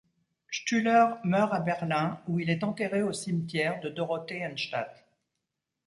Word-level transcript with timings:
Stüler 0.49 1.19
meurt 1.23 1.53
à 1.53 1.59
Berlin, 1.59 2.19
où 2.27 2.39
il 2.39 2.49
est 2.49 2.63
enterré 2.63 3.03
au 3.03 3.13
cimetière 3.13 3.79
de 3.81 3.89
Dorotheenstadt. 3.89 5.07